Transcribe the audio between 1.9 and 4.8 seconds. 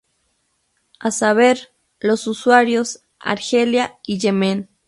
los usuarios, Argelia y Yemen.